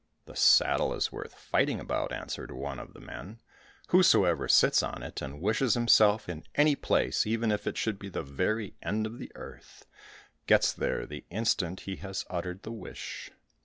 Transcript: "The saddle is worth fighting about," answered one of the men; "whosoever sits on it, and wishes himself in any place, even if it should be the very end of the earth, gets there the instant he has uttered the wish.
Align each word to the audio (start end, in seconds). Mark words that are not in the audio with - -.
"The 0.25 0.35
saddle 0.35 0.95
is 0.95 1.11
worth 1.11 1.35
fighting 1.35 1.79
about," 1.79 2.11
answered 2.11 2.49
one 2.49 2.79
of 2.79 2.93
the 2.93 2.99
men; 2.99 3.39
"whosoever 3.89 4.47
sits 4.47 4.81
on 4.81 5.03
it, 5.03 5.21
and 5.21 5.39
wishes 5.39 5.75
himself 5.75 6.27
in 6.27 6.43
any 6.55 6.75
place, 6.75 7.27
even 7.27 7.51
if 7.51 7.67
it 7.67 7.77
should 7.77 7.99
be 7.99 8.09
the 8.09 8.23
very 8.23 8.73
end 8.81 9.05
of 9.05 9.19
the 9.19 9.31
earth, 9.35 9.85
gets 10.47 10.73
there 10.73 11.05
the 11.05 11.23
instant 11.29 11.81
he 11.81 11.97
has 11.97 12.25
uttered 12.31 12.63
the 12.63 12.71
wish. 12.71 13.29